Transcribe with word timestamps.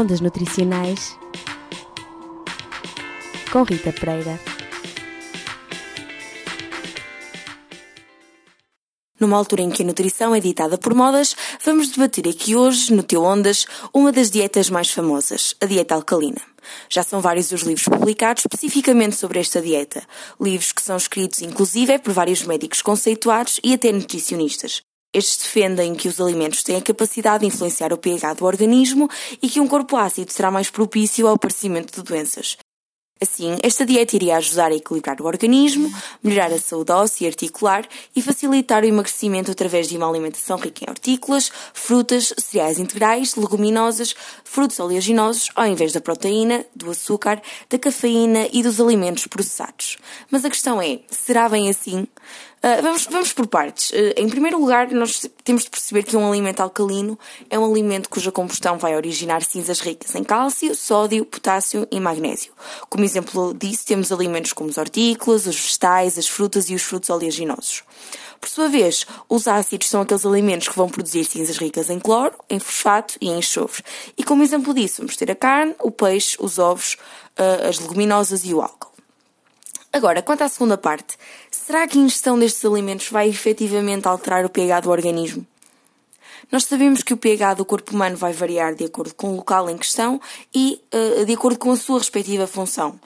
Ondas 0.00 0.22
Nutricionais 0.22 1.14
com 3.52 3.62
Rita 3.64 3.92
Pereira. 3.92 4.40
Numa 9.20 9.36
altura 9.36 9.60
em 9.60 9.68
que 9.68 9.82
a 9.82 9.84
nutrição 9.84 10.34
é 10.34 10.40
ditada 10.40 10.78
por 10.78 10.94
modas, 10.94 11.36
vamos 11.62 11.90
debater 11.90 12.26
aqui 12.26 12.56
hoje, 12.56 12.94
no 12.94 13.02
Teu 13.02 13.22
Ondas, 13.22 13.66
uma 13.92 14.10
das 14.10 14.30
dietas 14.30 14.70
mais 14.70 14.90
famosas, 14.90 15.54
a 15.60 15.66
dieta 15.66 15.94
alcalina. 15.94 16.40
Já 16.88 17.02
são 17.02 17.20
vários 17.20 17.52
os 17.52 17.60
livros 17.60 17.84
publicados 17.84 18.44
especificamente 18.44 19.16
sobre 19.16 19.38
esta 19.38 19.60
dieta. 19.60 20.02
Livros 20.40 20.72
que 20.72 20.80
são 20.80 20.96
escritos, 20.96 21.42
inclusive, 21.42 21.98
por 21.98 22.14
vários 22.14 22.42
médicos 22.44 22.80
conceituados 22.80 23.60
e 23.62 23.74
até 23.74 23.92
nutricionistas. 23.92 24.80
Estes 25.12 25.38
defendem 25.38 25.94
que 25.94 26.06
os 26.06 26.20
alimentos 26.20 26.62
têm 26.62 26.76
a 26.76 26.82
capacidade 26.82 27.40
de 27.40 27.46
influenciar 27.46 27.92
o 27.92 27.98
pH 27.98 28.34
do 28.34 28.44
organismo 28.44 29.08
e 29.42 29.48
que 29.48 29.58
um 29.58 29.66
corpo 29.66 29.96
ácido 29.96 30.32
será 30.32 30.50
mais 30.52 30.70
propício 30.70 31.26
ao 31.26 31.34
aparecimento 31.34 31.92
de 31.92 32.02
doenças. 32.02 32.56
Assim, 33.22 33.58
esta 33.62 33.84
dieta 33.84 34.16
iria 34.16 34.38
ajudar 34.38 34.72
a 34.72 34.74
equilibrar 34.74 35.20
o 35.20 35.26
organismo, 35.26 35.92
melhorar 36.22 36.50
a 36.54 36.58
saúde 36.58 36.90
óssea 36.90 37.26
e 37.26 37.28
articular 37.28 37.86
e 38.16 38.22
facilitar 38.22 38.82
o 38.82 38.86
emagrecimento 38.86 39.50
através 39.50 39.88
de 39.88 39.96
uma 39.98 40.08
alimentação 40.08 40.56
rica 40.56 40.86
em 40.86 40.90
hortícolas, 40.90 41.52
frutas, 41.74 42.32
cereais 42.38 42.78
integrais, 42.78 43.34
leguminosas, 43.34 44.14
frutos 44.42 44.80
oleaginosos, 44.80 45.50
ao 45.54 45.66
invés 45.66 45.92
da 45.92 46.00
proteína, 46.00 46.64
do 46.74 46.90
açúcar, 46.90 47.42
da 47.68 47.78
cafeína 47.78 48.48
e 48.54 48.62
dos 48.62 48.80
alimentos 48.80 49.26
processados. 49.26 49.98
Mas 50.30 50.42
a 50.46 50.48
questão 50.48 50.80
é, 50.80 51.00
será 51.10 51.46
bem 51.46 51.68
assim? 51.68 52.06
Uh, 52.62 52.82
vamos, 52.82 53.06
vamos 53.06 53.32
por 53.32 53.46
partes. 53.46 53.90
Uh, 53.90 54.12
em 54.16 54.28
primeiro 54.28 54.60
lugar, 54.60 54.90
nós 54.90 55.26
temos 55.42 55.64
de 55.64 55.70
perceber 55.70 56.02
que 56.02 56.14
um 56.14 56.28
alimento 56.28 56.60
alcalino 56.60 57.18
é 57.48 57.58
um 57.58 57.64
alimento 57.64 58.10
cuja 58.10 58.30
combustão 58.30 58.76
vai 58.76 58.94
originar 58.94 59.42
cinzas 59.42 59.80
ricas 59.80 60.14
em 60.14 60.22
cálcio, 60.22 60.74
sódio, 60.74 61.24
potássio 61.24 61.88
e 61.90 61.98
magnésio. 61.98 62.52
Como 62.90 63.02
exemplo 63.02 63.54
disso, 63.54 63.86
temos 63.86 64.12
alimentos 64.12 64.52
como 64.52 64.68
os 64.68 64.76
hortícolas, 64.76 65.46
os 65.46 65.58
vegetais, 65.58 66.18
as 66.18 66.28
frutas 66.28 66.68
e 66.68 66.74
os 66.74 66.82
frutos 66.82 67.08
oleaginosos. 67.08 67.82
Por 68.38 68.48
sua 68.48 68.68
vez, 68.68 69.06
os 69.28 69.48
ácidos 69.48 69.88
são 69.88 70.02
aqueles 70.02 70.26
alimentos 70.26 70.68
que 70.68 70.76
vão 70.76 70.88
produzir 70.88 71.24
cinzas 71.24 71.56
ricas 71.56 71.88
em 71.88 71.98
cloro, 71.98 72.34
em 72.48 72.58
fosfato 72.58 73.14
e 73.20 73.28
em 73.28 73.38
enxofre. 73.38 73.82
E 74.16 74.22
como 74.22 74.42
exemplo 74.42 74.74
disso, 74.74 74.96
vamos 74.98 75.16
ter 75.16 75.30
a 75.30 75.34
carne, 75.34 75.74
o 75.78 75.90
peixe, 75.90 76.36
os 76.40 76.58
ovos, 76.58 76.96
uh, 77.38 77.68
as 77.68 77.78
leguminosas 77.78 78.44
e 78.44 78.52
o 78.52 78.62
álcool. 78.62 78.89
Agora, 79.92 80.22
quanto 80.22 80.42
à 80.42 80.48
segunda 80.48 80.78
parte, 80.78 81.16
será 81.50 81.86
que 81.86 81.98
a 81.98 82.00
ingestão 82.00 82.38
destes 82.38 82.64
alimentos 82.64 83.08
vai 83.08 83.28
efetivamente 83.28 84.06
alterar 84.06 84.44
o 84.44 84.48
pH 84.48 84.80
do 84.80 84.90
organismo? 84.90 85.44
Nós 86.50 86.64
sabemos 86.64 87.02
que 87.02 87.12
o 87.12 87.16
pH 87.16 87.54
do 87.54 87.64
corpo 87.64 87.92
humano 87.92 88.16
vai 88.16 88.32
variar 88.32 88.74
de 88.74 88.84
acordo 88.84 89.14
com 89.14 89.32
o 89.32 89.36
local 89.36 89.68
em 89.68 89.76
questão 89.76 90.20
e 90.54 90.80
uh, 90.94 91.24
de 91.24 91.32
acordo 91.32 91.58
com 91.58 91.72
a 91.72 91.76
sua 91.76 91.98
respectiva 91.98 92.46
função. 92.46 92.98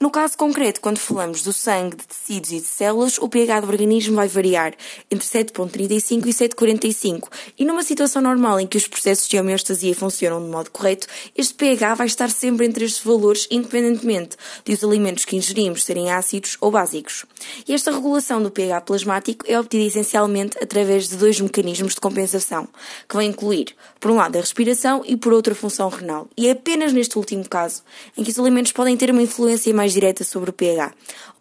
No 0.00 0.10
caso 0.10 0.36
concreto, 0.36 0.80
quando 0.80 0.98
falamos 0.98 1.42
do 1.42 1.52
sangue, 1.52 1.96
de 1.96 2.06
tecidos 2.06 2.50
e 2.50 2.60
de 2.60 2.66
células, 2.66 3.16
o 3.16 3.28
pH 3.28 3.60
do 3.60 3.68
organismo 3.68 4.16
vai 4.16 4.26
variar 4.26 4.74
entre 5.08 5.26
7,35 5.26 6.26
e 6.26 6.30
7,45. 6.30 7.28
E 7.58 7.64
numa 7.64 7.82
situação 7.82 8.20
normal 8.20 8.58
em 8.58 8.66
que 8.66 8.76
os 8.76 8.88
processos 8.88 9.28
de 9.28 9.38
homeostasia 9.38 9.94
funcionam 9.94 10.44
de 10.44 10.50
modo 10.50 10.70
correto, 10.70 11.06
este 11.36 11.54
pH 11.54 11.94
vai 11.94 12.06
estar 12.08 12.28
sempre 12.28 12.66
entre 12.66 12.84
estes 12.84 13.02
valores, 13.02 13.46
independentemente 13.50 14.36
de 14.64 14.72
os 14.72 14.82
alimentos 14.82 15.24
que 15.24 15.36
ingerimos 15.36 15.84
serem 15.84 16.10
ácidos 16.10 16.58
ou 16.60 16.72
básicos. 16.72 17.24
E 17.66 17.72
esta 17.72 17.92
regulação 17.92 18.42
do 18.42 18.50
pH 18.50 18.80
plasmático 18.82 19.46
é 19.48 19.58
obtida 19.58 19.84
essencialmente 19.84 20.58
através 20.60 21.08
de 21.08 21.16
dois 21.16 21.40
mecanismos 21.40 21.94
de 21.94 22.00
compensação, 22.00 22.68
que 23.08 23.14
vão 23.14 23.22
incluir, 23.22 23.74
por 24.00 24.10
um 24.10 24.16
lado, 24.16 24.36
a 24.36 24.40
respiração 24.40 25.02
e 25.06 25.16
por 25.16 25.32
outro, 25.32 25.52
a 25.52 25.56
função 25.56 25.88
renal. 25.88 26.28
E 26.36 26.48
é 26.48 26.50
apenas 26.50 26.92
neste 26.92 27.16
último 27.16 27.48
caso 27.48 27.82
em 28.18 28.24
que 28.24 28.30
os 28.30 28.38
alimentos 28.38 28.72
podem 28.72 28.96
ter 28.96 29.10
uma 29.10 29.22
influência 29.22 29.72
mais 29.72 29.83
direta 29.92 30.24
sobre 30.24 30.50
o 30.50 30.52
pH. 30.52 30.92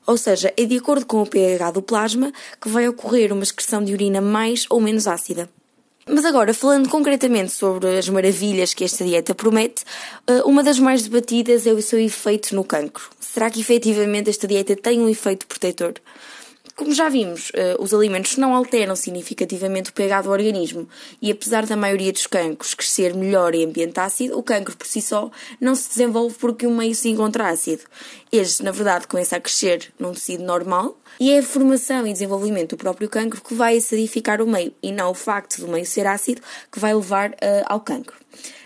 Ou 0.06 0.18
seja, 0.18 0.54
é 0.58 0.66
de 0.66 0.78
acordo 0.78 1.06
com 1.06 1.22
o 1.22 1.26
pH 1.26 1.72
do 1.72 1.82
plasma 1.82 2.32
que 2.62 2.68
vai 2.68 2.88
ocorrer 2.88 3.32
uma 3.32 3.44
excreção 3.44 3.84
de 3.84 3.94
urina 3.94 4.20
mais 4.20 4.66
ou 4.70 4.82
menos 4.82 5.08
ácida. 5.08 5.50
Mas 6.06 6.26
agora, 6.26 6.54
falando 6.54 6.90
concretamente 6.90 7.54
sobre 7.54 7.98
as 7.98 8.10
maravilhas 8.10 8.74
que 8.74 8.84
esta 8.84 9.06
dieta 9.06 9.34
promete, 9.34 9.86
eh, 10.28 10.42
uma 10.44 10.62
das 10.62 10.78
mais 10.78 11.04
debatidas 11.04 11.66
é 11.66 11.72
o 11.72 11.82
seu 11.82 11.98
efeito 11.98 12.54
no 12.54 12.66
cancro. 12.66 13.10
Será 13.22 13.50
que 13.50 13.62
efetivamente 13.62 14.30
esta 14.30 14.46
dieta 14.46 14.76
tem 14.76 15.00
um 15.00 15.08
efeito 15.08 15.48
protetor? 15.48 15.94
Como 16.76 16.92
já 16.92 17.08
vimos, 17.08 17.52
eh, 17.54 17.76
os 17.80 17.94
alimentos 17.94 18.36
não 18.36 18.54
alteram 18.54 18.96
significativamente 18.96 19.92
o 19.92 19.94
pH 19.94 20.24
do 20.24 20.32
organismo 20.32 20.90
e 21.22 21.32
apesar 21.32 21.68
da 21.68 21.78
maioria 21.78 22.12
dos 22.12 22.26
cancros 22.26 22.74
crescer 22.74 23.14
melhor 23.14 23.54
em 23.54 23.64
ambiente 23.64 24.00
ácido, 24.00 24.38
o 24.38 24.42
cancro 24.42 24.76
por 24.76 24.88
si 24.88 25.00
só 25.00 25.30
não 25.62 25.76
se 25.76 25.88
desenvolve 25.88 26.36
porque 26.40 26.66
o 26.66 26.72
meio 26.72 26.96
se 26.96 27.10
encontra 27.10 27.48
ácido. 27.48 27.84
Este, 28.34 28.64
na 28.64 28.72
verdade, 28.72 29.06
começa 29.06 29.36
a 29.36 29.40
crescer 29.40 29.94
num 30.00 30.12
tecido 30.12 30.44
normal 30.44 30.98
e 31.20 31.32
é 31.32 31.38
a 31.38 31.44
formação 31.44 32.08
e 32.08 32.12
desenvolvimento 32.12 32.72
do 32.72 32.78
próprio 32.78 33.08
cancro 33.08 33.40
que 33.44 33.54
vai 33.54 33.78
acidificar 33.78 34.42
o 34.42 34.48
meio 34.48 34.74
e 34.82 34.92
não 34.92 35.12
o 35.12 35.14
facto 35.14 35.62
do 35.62 35.68
meio 35.68 35.86
ser 35.86 36.08
ácido 36.08 36.42
que 36.72 36.80
vai 36.80 36.96
levar 36.96 37.30
uh, 37.30 37.36
ao 37.68 37.80
cancro. 37.80 38.18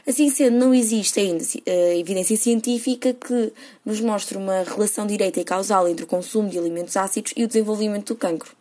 Assim 0.07 0.29
sendo, 0.29 0.57
não 0.57 0.73
existe 0.73 1.19
ainda 1.19 1.43
uh, 1.43 1.99
evidência 1.99 2.37
científica 2.37 3.13
que 3.13 3.51
nos 3.83 3.99
mostre 3.99 4.37
uma 4.37 4.63
relação 4.63 5.05
direta 5.05 5.41
e 5.41 5.43
causal 5.43 5.85
entre 5.85 6.05
o 6.05 6.07
consumo 6.07 6.47
de 6.47 6.57
alimentos 6.57 6.95
ácidos 6.95 7.33
e 7.35 7.43
o 7.43 7.47
desenvolvimento 7.47 8.13
do 8.13 8.15
cancro. 8.15 8.55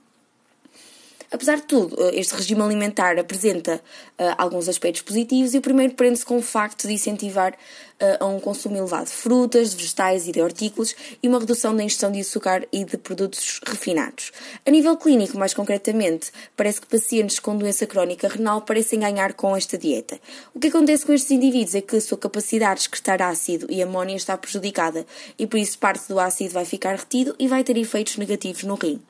Apesar 1.30 1.56
de 1.56 1.62
tudo, 1.62 1.96
eh, 2.00 2.20
este 2.20 2.34
regime 2.34 2.62
alimentar 2.62 3.18
apresenta 3.18 3.76
uh, 3.76 4.34
alguns 4.38 4.68
aspectos 4.68 5.02
positivos 5.02 5.54
e 5.54 5.58
o 5.58 5.60
primeiro 5.60 5.94
prende-se 5.94 6.24
com 6.24 6.38
o 6.38 6.42
facto 6.42 6.86
de 6.86 6.94
incentivar 6.94 7.52
uh, 7.52 8.24
a 8.24 8.26
um 8.26 8.38
consumo 8.38 8.76
elevado 8.76 9.06
de 9.06 9.12
frutas, 9.12 9.70
de 9.70 9.76
vegetais 9.76 10.28
e 10.28 10.32
de 10.32 10.40
hortícolas 10.40 10.94
e 11.22 11.28
uma 11.28 11.40
redução 11.40 11.74
da 11.74 11.82
ingestão 11.82 12.12
de 12.12 12.20
açúcar 12.20 12.66
e 12.72 12.84
de 12.84 12.96
produtos 12.96 13.60
refinados. 13.66 14.32
A 14.64 14.70
nível 14.70 14.96
clínico, 14.96 15.36
mais 15.36 15.52
concretamente, 15.52 16.30
parece 16.56 16.80
que 16.80 16.86
pacientes 16.86 17.40
com 17.40 17.56
doença 17.56 17.86
crónica 17.86 18.28
renal 18.28 18.62
parecem 18.62 19.00
ganhar 19.00 19.34
com 19.34 19.56
esta 19.56 19.76
dieta. 19.76 20.20
O 20.54 20.60
que 20.60 20.68
acontece 20.68 21.04
com 21.04 21.12
estes 21.12 21.30
indivíduos 21.32 21.74
é 21.74 21.80
que 21.80 21.96
a 21.96 22.00
sua 22.00 22.18
capacidade 22.18 22.80
de 22.80 22.80
excretar 22.82 23.20
ácido 23.22 23.66
e 23.68 23.82
amónia 23.82 24.16
está 24.16 24.36
prejudicada 24.36 25.04
e 25.38 25.46
por 25.46 25.58
isso 25.58 25.78
parte 25.78 26.08
do 26.08 26.20
ácido 26.20 26.54
vai 26.54 26.64
ficar 26.64 26.94
retido 26.96 27.34
e 27.38 27.48
vai 27.48 27.64
ter 27.64 27.76
efeitos 27.76 28.16
negativos 28.16 28.62
no 28.62 28.74
rim. 28.74 29.00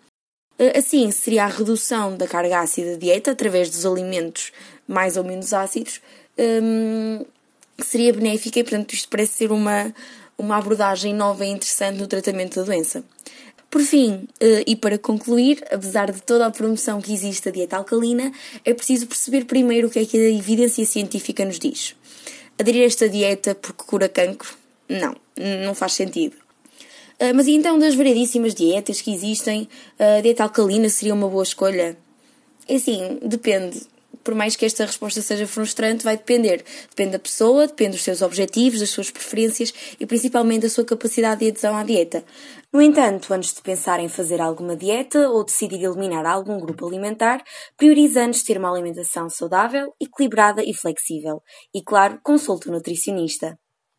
Eh, 0.59 0.79
assim, 0.79 1.11
seria 1.11 1.45
a 1.45 1.49
redução 1.49 2.17
da 2.17 2.27
carga 2.27 2.61
ácida 2.61 2.93
da 2.93 2.99
dieta 2.99 3.31
através 3.33 3.71
dos 3.71 3.85
alimentos 3.85 4.53
mais 4.87 5.17
ou 5.17 5.25
menos 5.25 5.53
ácidos, 5.53 6.01
que 6.37 7.85
seria 7.85 8.13
benéfica 8.13 8.61
e, 8.61 8.63
portanto, 8.63 8.93
isto 8.93 9.09
parece 9.09 9.33
ser 9.33 9.51
uma, 9.53 9.93
uma 10.39 10.57
abordagem 10.57 11.13
nova 11.13 11.45
e 11.45 11.49
interessante 11.51 11.99
no 11.99 12.07
tratamento 12.07 12.57
da 12.57 12.63
doença. 12.63 13.03
Por 13.71 13.83
fim, 13.83 14.29
eh, 14.41 14.65
e 14.67 14.77
para 14.77 14.97
concluir, 14.97 15.63
apesar 15.71 16.13
de 16.13 16.23
toda 16.23 16.47
a 16.47 16.51
promoção 16.51 17.01
que 17.01 17.13
existe 17.13 17.47
da 17.47 17.51
dieta 17.51 17.77
alcalina, 17.77 18.33
é 18.65 18.73
preciso 18.73 19.07
perceber 19.07 19.45
primeiro 19.45 19.89
o 19.89 19.91
que 19.91 19.99
é 19.99 20.07
que 20.07 20.17
a 20.17 20.31
evidência 20.31 20.87
científica 20.87 21.45
nos 21.45 21.59
diz. 21.59 21.95
Aderir 22.59 22.85
a 22.85 22.87
esta 22.87 23.09
dieta 23.09 23.55
porque 23.55 23.83
cura 23.85 24.09
cancro? 24.09 24.57
Não, 24.89 25.17
não 25.65 25.75
faz 25.75 25.95
sentido. 25.95 26.46
Uh, 27.21 27.35
mas 27.35 27.47
e 27.47 27.53
então 27.53 27.79
das 27.79 27.95
variedíssimas 27.95 28.55
dietas 28.55 29.01
que 29.01 29.13
existem, 29.13 29.69
a 29.99 30.21
dieta 30.21 30.43
alcalina 30.43 30.89
seria 30.89 31.15
uma 31.15 31.29
boa 31.29 31.43
escolha? 31.43 31.97
É 32.69 32.75
assim, 32.75 33.19
depende. 33.23 33.81
Por 34.23 34.35
mais 34.35 34.57
que 34.57 34.67
esta 34.67 34.85
resposta 34.85 35.23
seja 35.23 35.47
frustrante, 35.47 36.03
vai 36.03 36.17
depender. 36.17 36.65
Depende 36.91 37.13
da 37.13 37.19
pessoa, 37.19 37.69
depende 37.69 37.93
dos 37.93 38.03
seus 38.03 38.23
objetivos, 38.23 38.81
das 38.81 38.91
suas 38.91 39.09
preferências 39.09 39.73
e 40.01 40.05
principalmente 40.05 40.63
da 40.63 40.69
sua 40.69 40.85
capacidade 40.85 41.41
de 41.41 41.51
adesão 41.51 41.77
à 41.77 41.85
dieta. 41.85 42.25
No 42.73 42.83
entanto, 42.83 43.33
antes 43.33 43.55
de 43.55 43.63
pensar 43.63 44.01
em 44.01 44.09
fazer 44.09 44.41
alguma 44.41 44.75
dieta 44.75 45.31
ou 45.31 45.45
decidir 45.45 45.81
eliminar 45.85 46.27
algum 46.27 46.59
grupo 46.59 46.89
alimentar, 46.89 47.41
priorize 47.77 48.19
antes 48.19 48.43
ter 48.43 48.59
uma 48.59 48.71
alimentação 48.71 49.31
saudável, 49.31 49.95
equilibrada 50.01 50.61
e 50.61 50.75
flexível. 50.75 51.41
E 51.73 51.81
claro, 51.81 52.19
consulte 52.25 52.69
o 52.69 52.73
nutricionista. 52.73 53.57